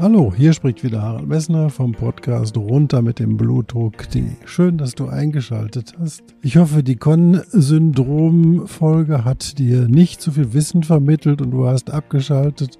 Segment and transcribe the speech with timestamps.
[0.00, 4.24] Hallo, hier spricht wieder Harald Messner vom Podcast runter mit dem Blutdruck.de.
[4.44, 6.24] Schön, dass du eingeschaltet hast.
[6.42, 12.76] Ich hoffe, die Con-Syndrom-Folge hat dir nicht zu viel Wissen vermittelt und du hast abgeschaltet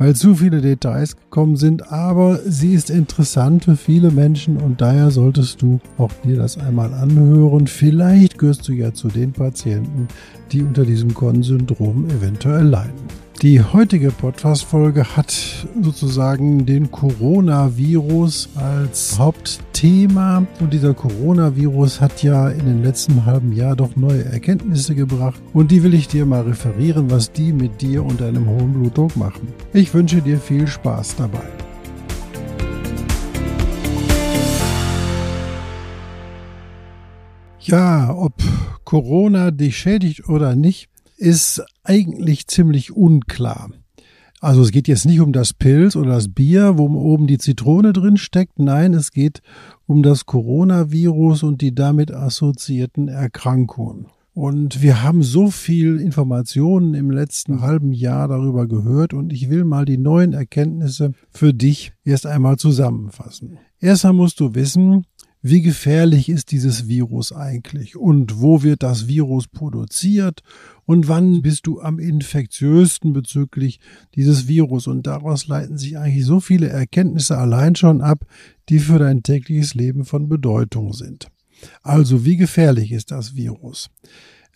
[0.00, 5.10] weil zu viele Details gekommen sind, aber sie ist interessant für viele Menschen und daher
[5.10, 7.66] solltest du auch dir das einmal anhören.
[7.66, 10.08] Vielleicht gehörst du ja zu den Patienten,
[10.52, 12.94] die unter diesem Con-Syndrom eventuell leiden.
[13.42, 15.34] Die heutige Podcast-Folge hat
[15.82, 19.18] sozusagen den Coronavirus als
[19.80, 20.46] Hauptthema.
[20.60, 25.40] Und dieser Coronavirus hat ja in den letzten halben Jahr doch neue Erkenntnisse gebracht.
[25.54, 29.16] Und die will ich dir mal referieren, was die mit dir und deinem hohen Blutdruck
[29.16, 29.48] machen.
[29.72, 31.42] Ich wünsche dir viel Spaß dabei.
[37.60, 38.34] Ja, ob
[38.84, 43.70] Corona dich schädigt oder nicht, ist eigentlich ziemlich unklar.
[44.40, 47.92] Also es geht jetzt nicht um das Pilz oder das Bier, wo oben die Zitrone
[47.92, 48.58] drin steckt.
[48.58, 49.42] Nein, es geht
[49.86, 54.06] um das Coronavirus und die damit assoziierten Erkrankungen.
[54.32, 59.64] Und wir haben so viel Informationen im letzten halben Jahr darüber gehört und ich will
[59.64, 63.58] mal die neuen Erkenntnisse für dich erst einmal zusammenfassen.
[63.78, 65.04] Erstmal musst du wissen,
[65.42, 70.42] wie gefährlich ist dieses Virus eigentlich und wo wird das Virus produziert
[70.84, 73.80] und wann bist du am infektiösten bezüglich
[74.14, 74.86] dieses Virus.
[74.86, 78.26] Und daraus leiten sich eigentlich so viele Erkenntnisse allein schon ab,
[78.68, 81.28] die für dein tägliches Leben von Bedeutung sind.
[81.82, 83.90] Also, wie gefährlich ist das Virus?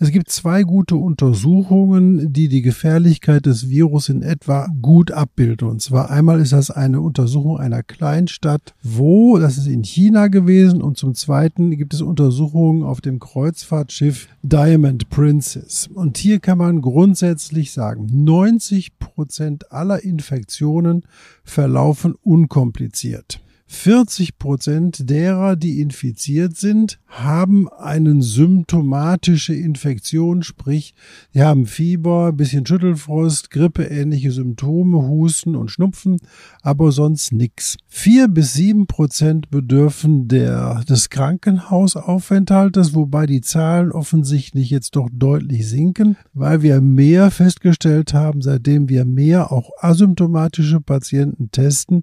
[0.01, 5.69] Es gibt zwei gute Untersuchungen, die die Gefährlichkeit des Virus in etwa gut abbilden.
[5.69, 10.83] Und zwar einmal ist das eine Untersuchung einer Kleinstadt, wo, das ist in China gewesen,
[10.83, 15.89] und zum zweiten gibt es Untersuchungen auf dem Kreuzfahrtschiff Diamond Princess.
[15.95, 21.05] Und hier kann man grundsätzlich sagen, 90 Prozent aller Infektionen
[21.45, 23.41] verlaufen unkompliziert.
[23.67, 30.95] 40 Prozent derer, die infiziert sind, haben eine symptomatische Infektion, sprich,
[31.33, 36.19] sie haben Fieber, bisschen Schüttelfrost, grippeähnliche Symptome, Husten und Schnupfen,
[36.61, 37.77] aber sonst nichts.
[37.87, 45.69] Vier bis sieben Prozent bedürfen der, des Krankenhausaufenthaltes, wobei die Zahlen offensichtlich jetzt doch deutlich
[45.69, 52.03] sinken, weil wir mehr festgestellt haben, seitdem wir mehr auch asymptomatische Patienten testen,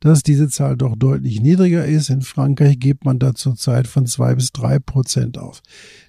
[0.00, 2.10] dass diese Zahl doch deutlich niedriger ist.
[2.10, 5.62] In Frankreich gibt man da zurzeit von zwei bis drei Prozent auf.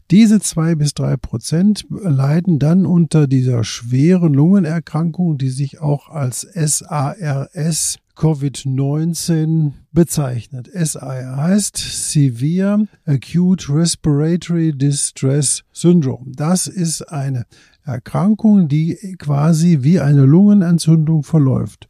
[0.09, 6.42] Diese zwei bis drei Prozent leiden dann unter dieser schweren Lungenerkrankung, die sich auch als
[6.42, 10.70] SARS Covid-19 bezeichnet.
[10.74, 16.31] SAR heißt Severe Acute Respiratory Distress Syndrome.
[16.36, 17.46] Das ist eine
[17.84, 21.88] Erkrankung, die quasi wie eine Lungenentzündung verläuft.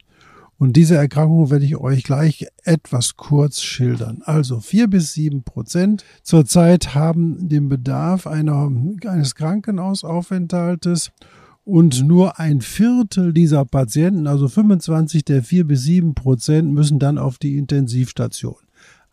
[0.60, 4.22] Und diese Erkrankung werde ich euch gleich etwas kurz schildern.
[4.24, 8.72] Also vier bis sieben Prozent zurzeit haben den Bedarf einer,
[9.06, 11.12] eines Krankenhausaufenthaltes
[11.64, 17.18] und nur ein Viertel dieser Patienten, also 25 der vier bis sieben Prozent, müssen dann
[17.18, 18.56] auf die Intensivstation.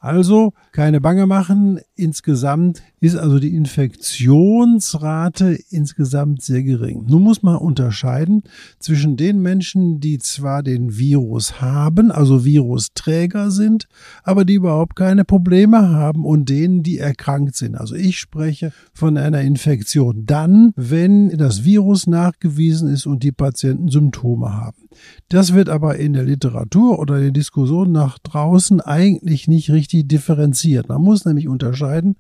[0.05, 1.81] Also keine Bange machen.
[1.95, 7.07] Insgesamt ist also die Infektionsrate insgesamt sehr gering.
[7.09, 8.43] Nun muss man unterscheiden
[8.79, 13.89] zwischen den Menschen, die zwar den Virus haben, also Virusträger sind,
[14.25, 17.75] aber die überhaupt keine Probleme haben und denen, die erkrankt sind.
[17.75, 23.89] Also ich spreche von einer Infektion dann, wenn das Virus nachgewiesen ist und die Patienten
[23.89, 24.85] Symptome haben.
[25.29, 29.94] Das wird aber in der Literatur oder in der Diskussion nach draußen eigentlich nicht richtig
[30.03, 30.89] differenziert.
[30.89, 32.17] Man muss nämlich unterscheiden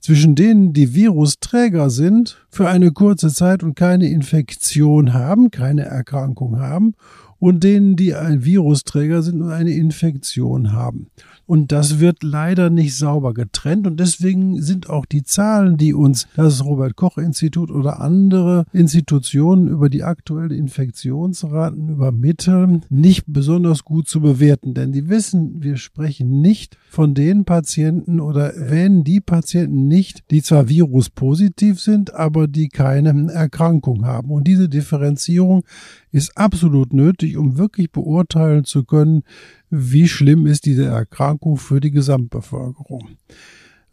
[0.00, 6.58] zwischen denen, die Virusträger sind, für eine kurze Zeit und keine Infektion haben, keine Erkrankung
[6.58, 6.94] haben,
[7.38, 11.08] und denen, die ein Virusträger sind und eine Infektion haben.
[11.48, 13.86] Und das wird leider nicht sauber getrennt.
[13.86, 19.66] Und deswegen sind auch die Zahlen, die uns das Robert Koch Institut oder andere Institutionen
[19.66, 24.74] über die aktuellen Infektionsraten übermitteln, nicht besonders gut zu bewerten.
[24.74, 30.42] Denn die wissen, wir sprechen nicht von den Patienten oder wenn die Patienten nicht, die
[30.42, 34.30] zwar viruspositiv sind, aber die keine Erkrankung haben.
[34.30, 35.64] Und diese Differenzierung
[36.12, 39.22] ist absolut nötig, um wirklich beurteilen zu können,
[39.70, 43.08] wie schlimm ist diese Erkrankung für die Gesamtbevölkerung.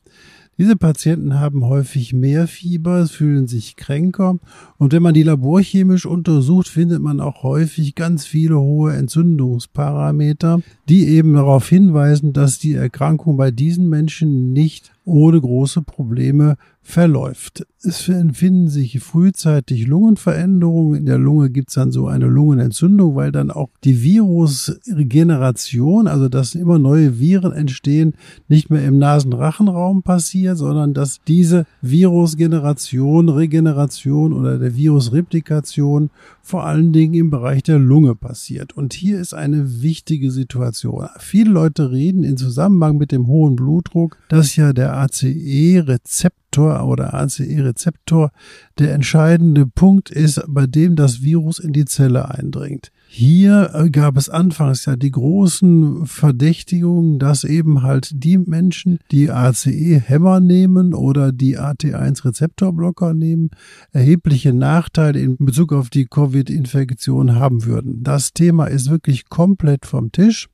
[0.58, 4.38] Diese Patienten haben häufig mehr Fieber, fühlen sich kränker.
[4.78, 11.08] Und wenn man die laborchemisch untersucht, findet man auch häufig ganz viele hohe Entzündungsparameter, die
[11.08, 17.64] eben darauf hinweisen, dass die Erkrankung bei diesen Menschen nicht ohne große Probleme verläuft.
[17.82, 20.98] Es empfinden sich frühzeitig Lungenveränderungen.
[20.98, 26.28] In der Lunge gibt es dann so eine Lungenentzündung, weil dann auch die Virusregeneration, also
[26.28, 28.14] dass immer neue Viren entstehen,
[28.48, 36.10] nicht mehr im Nasenrachenraum passiert, sondern dass diese Virusgeneration, Regeneration oder der Virusreplikation
[36.46, 38.72] vor allen Dingen im Bereich der Lunge passiert.
[38.72, 41.08] Und hier ist eine wichtige Situation.
[41.18, 48.30] Viele Leute reden in Zusammenhang mit dem hohen Blutdruck, dass ja der ACE-Rezeptor oder ACE-Rezeptor
[48.78, 52.92] der entscheidende Punkt ist, bei dem das Virus in die Zelle eindringt.
[53.08, 59.30] Hier äh, gab es anfangs ja die großen Verdächtigungen, dass eben halt die Menschen, die
[59.30, 63.50] ACE-Hämmer nehmen oder die AT1-Rezeptorblocker nehmen,
[63.92, 68.02] erhebliche Nachteile in Bezug auf die Covid-Infektion haben würden.
[68.02, 70.48] Das Thema ist wirklich komplett vom Tisch.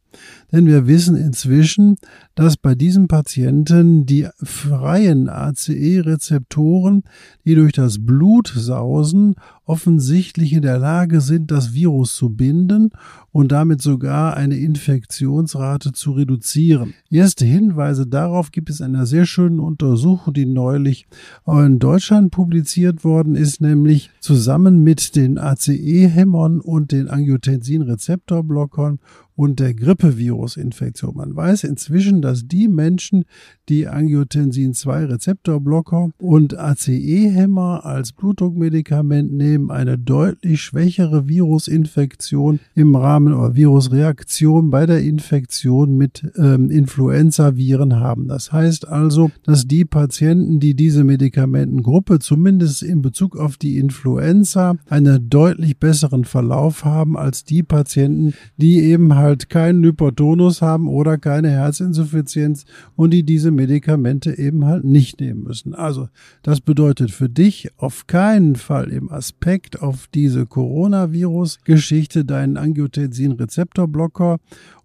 [0.52, 1.96] Denn wir wissen inzwischen,
[2.34, 7.04] dass bei diesen Patienten die freien ACE-Rezeptoren,
[7.44, 12.90] die durch das Blut sausen, offensichtlich in der Lage sind, das Virus zu binden
[13.30, 16.94] und damit sogar eine Infektionsrate zu reduzieren.
[17.10, 21.06] Erste Hinweise darauf gibt es in einer sehr schönen Untersuchung, die neulich
[21.46, 28.98] in Deutschland publiziert worden ist, nämlich zusammen mit den ACE-Hämmern und den Angiotensin-Rezeptorblockern
[29.34, 31.16] und der Grippevirusinfektion.
[31.16, 33.24] Man weiß inzwischen, dass die Menschen,
[33.68, 44.70] die Angiotensin-2-Rezeptorblocker und ACE-Hämmer als Blutdruckmedikament nehmen, eine deutlich schwächere Virusinfektion im Rahmen oder Virusreaktion
[44.70, 48.28] bei der Infektion mit ähm, Influenza-Viren haben.
[48.28, 54.76] Das heißt also, dass die Patienten, die diese Medikamentengruppe zumindest in Bezug auf die Influenza
[54.88, 61.18] einen deutlich besseren Verlauf haben als die Patienten, die eben halt keinen Hypertonus haben oder
[61.18, 62.64] keine Herzinsuffizienz
[62.96, 65.74] und die diese Medikamente eben halt nicht nehmen müssen.
[65.74, 66.08] Also
[66.42, 69.41] das bedeutet für dich auf keinen Fall im Aspekt
[69.80, 74.38] auf diese Coronavirus-Geschichte deinen Angiotensin-Rezeptorblocker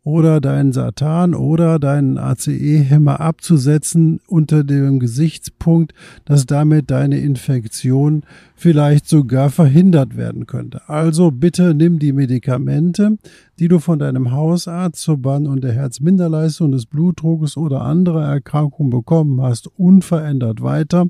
[0.07, 5.93] oder deinen Satan oder deinen ACE-Hämmer abzusetzen unter dem Gesichtspunkt,
[6.23, 8.23] dass damit deine Infektion
[8.55, 10.87] vielleicht sogar verhindert werden könnte.
[10.87, 13.17] Also bitte nimm die Medikamente,
[13.59, 18.89] die du von deinem Hausarzt zur Bann- und der Herzminderleistung des Blutdrucks oder anderer Erkrankungen
[18.89, 21.09] bekommen hast, unverändert weiter.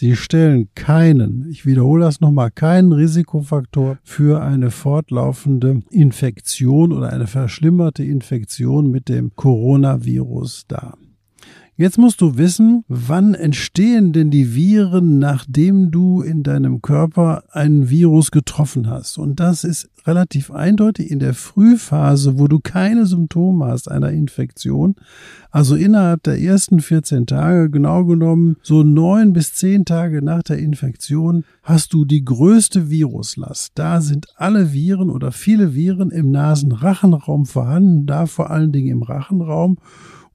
[0.00, 7.26] Sie stellen keinen, ich wiederhole das nochmal, keinen Risikofaktor für eine fortlaufende Infektion oder eine
[7.26, 10.96] verschlimmerte Infektion mit dem Coronavirus dar.
[11.80, 17.88] Jetzt musst du wissen, wann entstehen denn die Viren, nachdem du in deinem Körper ein
[17.88, 19.16] Virus getroffen hast.
[19.16, 24.96] Und das ist relativ eindeutig in der Frühphase, wo du keine Symptome hast einer Infektion.
[25.52, 30.58] Also innerhalb der ersten 14 Tage, genau genommen so neun bis zehn Tage nach der
[30.58, 33.70] Infektion, hast du die größte Viruslast.
[33.76, 39.02] Da sind alle Viren oder viele Viren im Nasenrachenraum vorhanden, da vor allen Dingen im
[39.04, 39.78] Rachenraum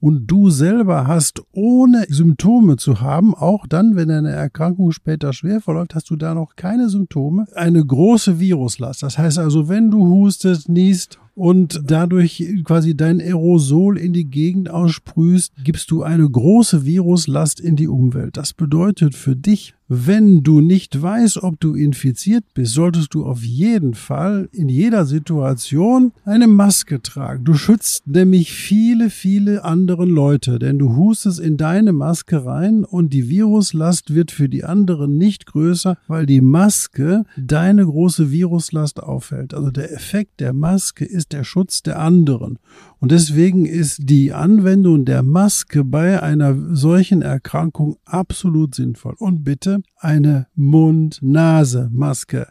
[0.04, 5.62] und du selber hast, ohne Symptome zu haben, auch dann, wenn deine Erkrankung später schwer
[5.62, 9.02] verläuft, hast du da noch keine Symptome, eine große Viruslast.
[9.02, 14.70] Das heißt also, wenn du hustest, niest und dadurch quasi dein Aerosol in die Gegend
[14.70, 18.38] aussprühst, gibst du eine große Viruslast in die Umwelt.
[18.38, 23.44] Das bedeutet für dich, wenn du nicht weißt, ob du infiziert bist, solltest du auf
[23.44, 27.44] jeden Fall in jeder Situation eine Maske tragen.
[27.44, 33.14] Du schützt nämlich viele, viele andere Leute, denn du hustest in deine Maske rein und
[33.14, 39.54] die Viruslast wird für die anderen nicht größer, weil die Maske deine große Viruslast aufhält.
[39.54, 42.60] Also der Effekt der Maske ist der Schutz der anderen.
[43.00, 49.16] Und deswegen ist die Anwendung der Maske bei einer solchen Erkrankung absolut sinnvoll.
[49.18, 52.48] Und bitte eine Mund-Nase-Maske.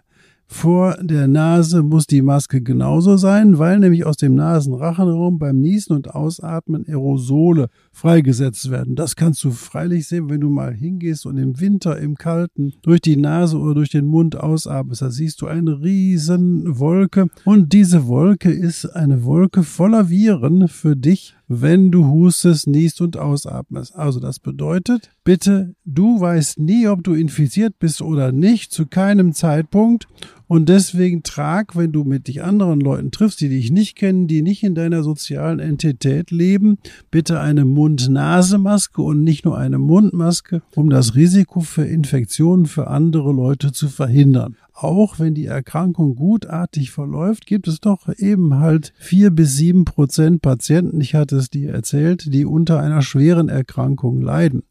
[0.53, 5.97] Vor der Nase muss die Maske genauso sein, weil nämlich aus dem Nasenrachenraum beim Niesen
[5.97, 8.95] und Ausatmen Aerosole freigesetzt werden.
[8.95, 13.01] Das kannst du freilich sehen, wenn du mal hingehst und im Winter im Kalten durch
[13.01, 15.03] die Nase oder durch den Mund ausatmest.
[15.03, 20.95] Da siehst du eine riesen Wolke und diese Wolke ist eine Wolke voller Viren für
[20.95, 23.95] dich, wenn du hustest, niest und ausatmest.
[23.95, 29.33] Also das bedeutet, bitte, du weißt nie, ob du infiziert bist oder nicht, zu keinem
[29.33, 30.07] Zeitpunkt.
[30.47, 34.43] Und deswegen trag, wenn du mit dich anderen Leuten triffst, die dich nicht kennen, die
[34.43, 36.79] nicht in deiner sozialen Entität leben,
[37.11, 43.33] bitte eine Mund-Nase-Maske und nicht nur eine Mundmaske, um das Risiko für Infektionen für andere
[43.33, 49.31] Leute zu verhindern auch wenn die Erkrankung gutartig verläuft, gibt es doch eben halt vier
[49.31, 54.63] bis sieben Prozent Patienten, ich hatte es dir erzählt, die unter einer schweren Erkrankung leiden.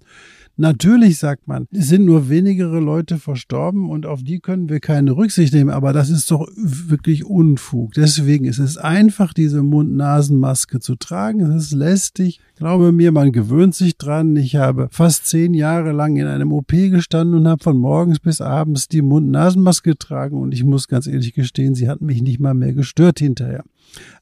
[0.58, 5.16] Natürlich sagt man, es sind nur wenigere Leute verstorben und auf die können wir keine
[5.16, 7.94] Rücksicht nehmen, aber das ist doch wirklich Unfug.
[7.94, 11.42] Deswegen ist es einfach, diese Mund-Nasen-Maske zu tragen.
[11.42, 12.40] Es ist lästig.
[12.58, 14.36] Glaube mir, man gewöhnt sich dran.
[14.36, 18.42] Ich habe fast zehn Jahre lang in einem OP gestanden und habe von morgens bis
[18.42, 22.54] abends die Mund-Nasen-Maske getragen und ich muss ganz ehrlich gestehen, sie hat mich nicht mal
[22.54, 23.64] mehr gestört hinterher.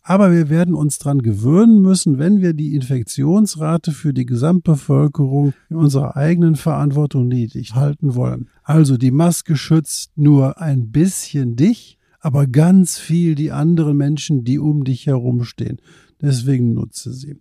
[0.01, 5.75] Aber wir werden uns dran gewöhnen müssen, wenn wir die Infektionsrate für die Gesamtbevölkerung in
[5.75, 8.49] unserer eigenen Verantwortung niedrig halten wollen.
[8.63, 14.59] Also die Maske schützt nur ein bisschen dich, aber ganz viel die anderen Menschen, die
[14.59, 15.79] um dich herumstehen.
[16.21, 17.37] Deswegen nutze sie.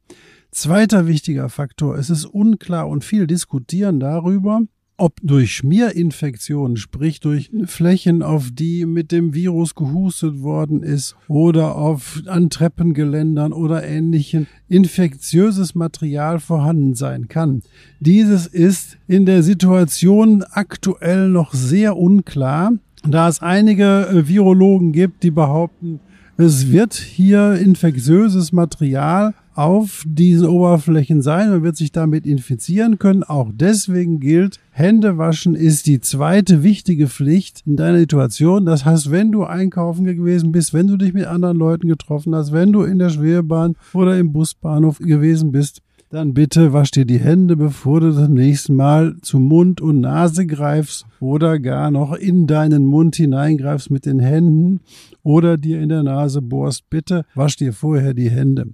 [0.50, 4.62] Zweiter wichtiger Faktor, es ist unklar und viel diskutieren darüber,
[4.98, 11.76] ob durch Schmierinfektionen, sprich durch Flächen, auf die mit dem Virus gehustet worden ist oder
[11.76, 17.62] auf an Treppengeländern oder ähnlichen infektiöses Material vorhanden sein kann.
[18.00, 22.72] Dieses ist in der Situation aktuell noch sehr unklar,
[23.06, 26.00] da es einige äh, Virologen gibt, die behaupten,
[26.36, 31.50] es wird hier infektiöses Material auf diesen Oberflächen sein.
[31.50, 33.24] Man wird sich damit infizieren können.
[33.24, 38.66] Auch deswegen gilt, Hände waschen ist die zweite wichtige Pflicht in deiner Situation.
[38.66, 42.52] Das heißt, wenn du einkaufen gewesen bist, wenn du dich mit anderen Leuten getroffen hast,
[42.52, 47.18] wenn du in der Schwerbahn oder im Busbahnhof gewesen bist, dann bitte wasch dir die
[47.18, 52.46] Hände, bevor du das nächste Mal zu Mund und Nase greifst oder gar noch in
[52.46, 54.80] deinen Mund hineingreifst mit den Händen
[55.22, 56.88] oder dir in der Nase bohrst.
[56.88, 58.68] Bitte wasch dir vorher die Hände.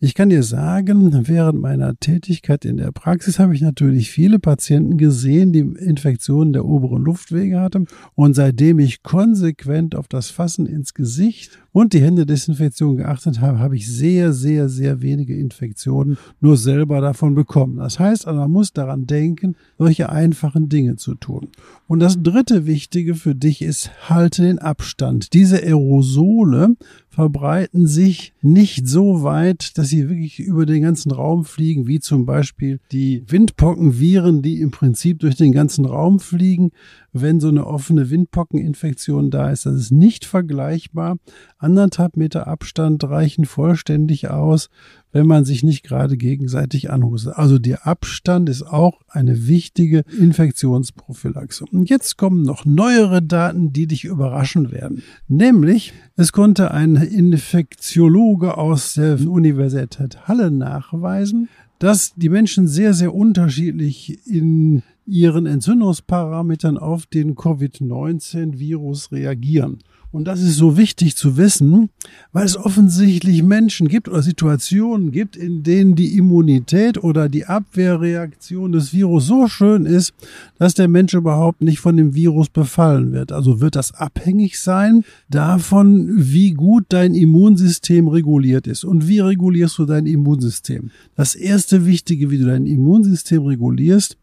[0.00, 4.98] Ich kann dir sagen, während meiner Tätigkeit in der Praxis habe ich natürlich viele Patienten
[4.98, 10.94] gesehen, die Infektionen der oberen Luftwege hatten und seitdem ich konsequent auf das Fassen ins
[10.94, 17.00] Gesicht und die Händedesinfektion geachtet habe, habe ich sehr, sehr, sehr wenige Infektionen nur selber
[17.00, 17.76] davon bekommen.
[17.76, 21.48] Das heißt, also, man muss daran denken, solche einfachen Dinge zu tun.
[21.86, 25.32] Und das dritte Wichtige für dich ist, halte den Abstand.
[25.32, 26.76] Diese Aerosole
[27.10, 32.24] verbreiten sich nicht so weit, dass sie wirklich über den ganzen Raum fliegen, wie zum
[32.24, 36.70] Beispiel die Windpockenviren, die im Prinzip durch den ganzen Raum fliegen,
[37.12, 39.66] wenn so eine offene Windpockeninfektion da ist.
[39.66, 41.16] Das ist nicht vergleichbar.
[41.58, 44.70] Anderthalb Meter Abstand reichen vollständig aus,
[45.12, 47.34] wenn man sich nicht gerade gegenseitig anhustet.
[47.36, 51.64] Also der Abstand ist auch eine wichtige Infektionsprophylaxe.
[51.70, 55.02] Und jetzt kommen noch neuere Daten, die dich überraschen werden.
[55.28, 61.48] Nämlich, es konnte ein Infektiologe aus der Universität Halle nachweisen,
[61.78, 69.78] dass die Menschen sehr, sehr unterschiedlich in ihren Entzündungsparametern auf den Covid-19-Virus reagieren.
[70.12, 71.88] Und das ist so wichtig zu wissen,
[72.32, 78.72] weil es offensichtlich Menschen gibt oder Situationen gibt, in denen die Immunität oder die Abwehrreaktion
[78.72, 80.12] des Virus so schön ist,
[80.58, 83.30] dass der Mensch überhaupt nicht von dem Virus befallen wird.
[83.30, 88.84] Also wird das abhängig sein davon, wie gut dein Immunsystem reguliert ist.
[88.84, 90.90] Und wie regulierst du dein Immunsystem?
[91.14, 94.16] Das erste Wichtige, wie du dein Immunsystem regulierst,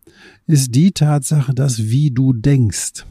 [0.48, 3.06] ist die Tatsache, dass wie du denkst.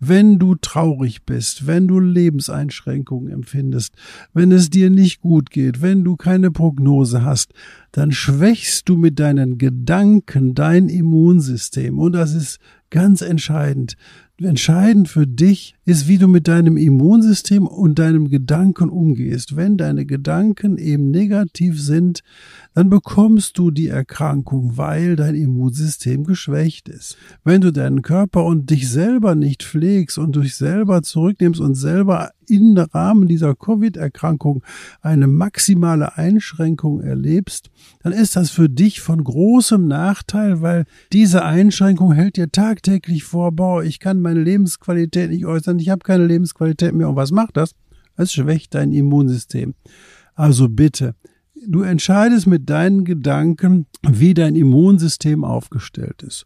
[0.00, 3.94] Wenn du traurig bist, wenn du Lebenseinschränkungen empfindest,
[4.32, 7.52] wenn es dir nicht gut geht, wenn du keine Prognose hast,
[7.92, 11.98] dann schwächst du mit deinen Gedanken dein Immunsystem.
[11.98, 12.58] Und das ist
[12.90, 13.96] ganz entscheidend.
[14.40, 19.56] Entscheidend für dich ist, wie du mit deinem Immunsystem und deinem Gedanken umgehst.
[19.56, 22.20] Wenn deine Gedanken eben negativ sind,
[22.74, 27.16] dann bekommst du die Erkrankung, weil dein Immunsystem geschwächt ist.
[27.42, 32.30] Wenn du deinen Körper und dich selber nicht pflegst und dich selber zurücknimmst und selber
[32.48, 34.62] im Rahmen dieser Covid-Erkrankung
[35.00, 37.70] eine maximale Einschränkung erlebst,
[38.02, 43.52] dann ist das für dich von großem Nachteil, weil diese Einschränkung hält dir tagtäglich vor,
[43.52, 47.08] boah, ich kann meine Lebensqualität nicht äußern, ich habe keine Lebensqualität mehr.
[47.08, 47.74] Und was macht das?
[48.16, 49.74] Es schwächt dein Immunsystem.
[50.34, 51.14] Also bitte,
[51.66, 56.44] du entscheidest mit deinen Gedanken, wie dein Immunsystem aufgestellt ist.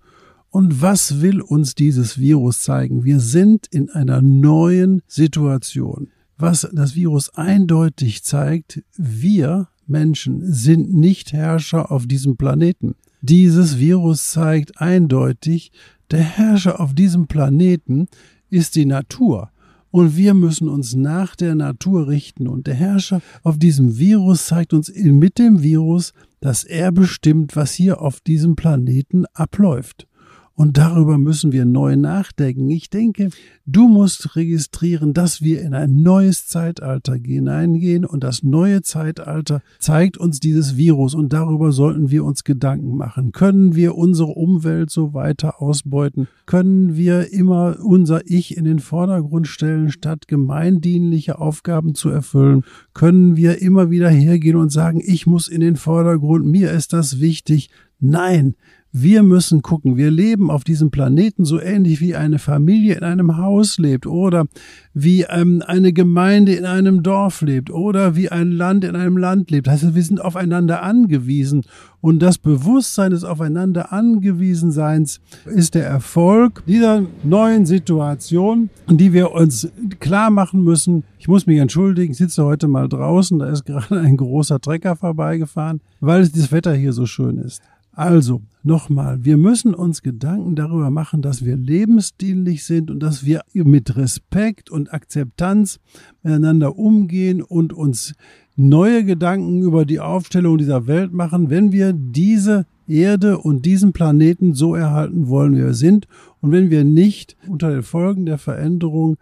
[0.50, 3.04] Und was will uns dieses Virus zeigen?
[3.04, 6.08] Wir sind in einer neuen Situation.
[6.36, 12.94] Was das Virus eindeutig zeigt, wir Menschen sind nicht Herrscher auf diesem Planeten.
[13.22, 15.72] Dieses Virus zeigt eindeutig,
[16.12, 18.06] der Herrscher auf diesem Planeten
[18.50, 19.50] ist die Natur.
[19.90, 22.48] Und wir müssen uns nach der Natur richten.
[22.48, 27.72] Und der Herrscher auf diesem Virus zeigt uns mit dem Virus, dass er bestimmt, was
[27.72, 30.06] hier auf diesem Planeten abläuft.
[30.54, 32.68] Und darüber müssen wir neu nachdenken.
[32.68, 33.30] Ich denke,
[33.64, 40.18] du musst registrieren, dass wir in ein neues Zeitalter hineingehen und das neue Zeitalter zeigt
[40.18, 43.32] uns dieses Virus und darüber sollten wir uns Gedanken machen.
[43.32, 46.28] Können wir unsere Umwelt so weiter ausbeuten?
[46.44, 52.64] Können wir immer unser Ich in den Vordergrund stellen, statt gemeindienliche Aufgaben zu erfüllen?
[52.92, 57.20] Können wir immer wieder hergehen und sagen, ich muss in den Vordergrund, mir ist das
[57.20, 57.70] wichtig?
[58.04, 58.56] Nein,
[58.94, 63.38] wir müssen gucken, wir leben auf diesem Planeten so ähnlich wie eine Familie in einem
[63.38, 64.44] Haus lebt oder
[64.92, 69.50] wie ähm, eine Gemeinde in einem Dorf lebt oder wie ein Land in einem Land
[69.50, 69.66] lebt.
[69.66, 71.64] Das heißt, wir sind aufeinander angewiesen
[72.02, 79.70] und das Bewusstsein des aufeinander angewiesenseins ist der Erfolg dieser neuen Situation, die wir uns
[80.00, 81.04] klar machen müssen.
[81.18, 84.96] Ich muss mich entschuldigen, ich sitze heute mal draußen, da ist gerade ein großer Trecker
[84.96, 87.62] vorbeigefahren, weil das Wetter hier so schön ist.
[87.94, 93.42] Also, nochmal, wir müssen uns Gedanken darüber machen, dass wir lebensdienlich sind und dass wir
[93.52, 95.78] mit Respekt und Akzeptanz
[96.22, 98.14] miteinander umgehen und uns
[98.56, 104.54] neue Gedanken über die Aufstellung dieser Welt machen, wenn wir diese Erde und diesen Planeten
[104.54, 106.06] so erhalten wollen, wie wir sind
[106.40, 109.16] und wenn wir nicht unter den Folgen der Veränderung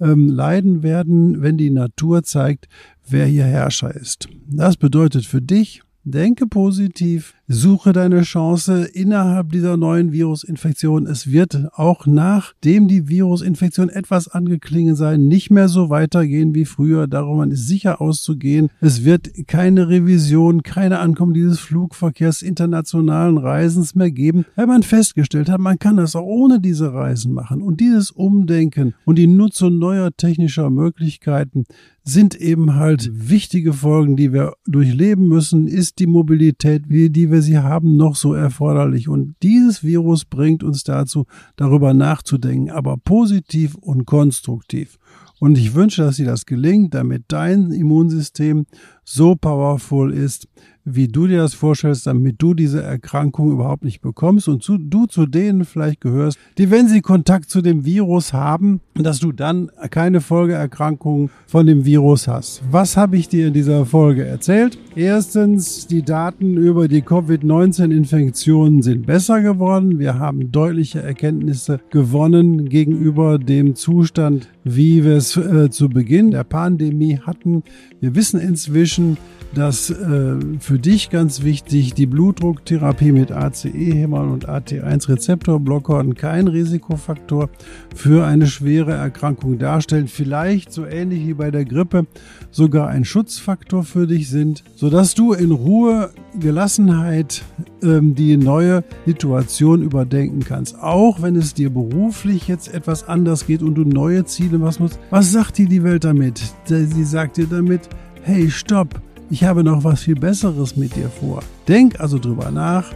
[0.00, 2.68] ähm, leiden werden, wenn die Natur zeigt,
[3.06, 4.28] wer hier Herrscher ist.
[4.48, 11.06] Das bedeutet für dich, Denke positiv, suche deine Chance innerhalb dieser neuen Virusinfektion.
[11.06, 17.06] Es wird auch nachdem die Virusinfektion etwas angeklingen sein, nicht mehr so weitergehen wie früher.
[17.06, 18.70] Darum ist sicher auszugehen.
[18.80, 25.50] Es wird keine Revision, keine Ankommen dieses Flugverkehrs internationalen Reisens mehr geben, weil man festgestellt
[25.50, 27.60] hat, man kann das auch ohne diese Reisen machen.
[27.60, 31.64] Und dieses Umdenken und die Nutzung neuer technischer Möglichkeiten
[32.04, 35.66] sind eben halt wichtige Folgen, die wir durchleben müssen.
[35.66, 39.08] Ist die Mobilität, wie die wir sie haben, noch so erforderlich?
[39.08, 44.98] Und dieses Virus bringt uns dazu, darüber nachzudenken, aber positiv und konstruktiv.
[45.40, 48.64] Und ich wünsche, dass dir das gelingt, damit dein Immunsystem
[49.04, 50.48] so powerful ist,
[50.84, 55.06] wie du dir das vorstellst, damit du diese Erkrankung überhaupt nicht bekommst und zu, du
[55.06, 59.70] zu denen vielleicht gehörst, die, wenn sie Kontakt zu dem Virus haben, dass du dann
[59.90, 62.62] keine Folgeerkrankungen von dem Virus hast.
[62.70, 64.78] Was habe ich dir in dieser Folge erzählt?
[64.94, 69.98] Erstens, die Daten über die Covid-19-Infektionen sind besser geworden.
[69.98, 76.44] Wir haben deutliche Erkenntnisse gewonnen gegenüber dem Zustand, wie wir es äh, zu Beginn der
[76.44, 77.62] Pandemie hatten.
[78.00, 79.18] Wir wissen inzwischen,
[79.54, 87.50] dass äh, für dich ganz wichtig die Blutdrucktherapie mit ACE-Hämmern und AT1-Rezeptorblockern kein Risikofaktor
[87.94, 90.08] für eine schwere Erkrankung darstellen.
[90.08, 92.06] Vielleicht so ähnlich wie bei der Grippe
[92.50, 97.42] sogar ein Schutzfaktor für dich sind, sodass du in Ruhe, Gelassenheit
[97.84, 100.78] ähm, die neue Situation überdenken kannst.
[100.80, 104.98] Auch wenn es dir beruflich jetzt etwas anders geht und du neue Ziele machen musst.
[105.10, 106.40] Was sagt dir die Welt damit?
[106.64, 107.88] Sie sagt dir damit,
[108.22, 109.00] hey, stopp!
[109.30, 111.42] ich habe noch was viel Besseres mit dir vor.
[111.66, 112.92] Denk also drüber nach,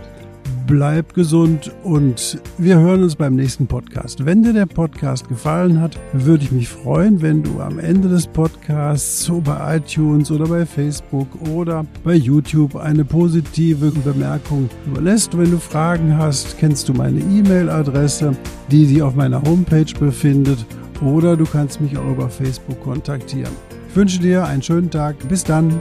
[0.67, 4.25] bleib gesund und wir hören uns beim nächsten Podcast.
[4.25, 8.27] Wenn dir der Podcast gefallen hat, würde ich mich freuen, wenn du am Ende des
[8.27, 15.37] Podcasts so bei iTunes oder bei Facebook oder bei YouTube eine positive Bemerkung überlässt.
[15.37, 18.37] Wenn du Fragen hast, kennst du meine E-Mail-Adresse,
[18.71, 20.65] die sich auf meiner Homepage befindet
[21.03, 23.53] oder du kannst mich auch über Facebook kontaktieren.
[23.89, 25.17] Ich wünsche dir einen schönen Tag.
[25.29, 25.81] Bis dann.